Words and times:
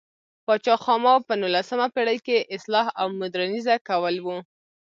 پاچا 0.45 0.75
خاما 0.83 1.13
په 1.27 1.33
نولسمه 1.41 1.87
پېړۍ 1.93 2.17
کې 2.25 2.47
اصلاح 2.55 2.87
او 2.99 3.07
مودرنیزه 3.19 3.75
کول 3.87 4.15
و. 4.21 4.27